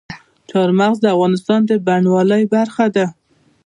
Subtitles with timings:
[0.49, 3.05] چار مغز د افغانستان د بڼوالۍ برخه ده.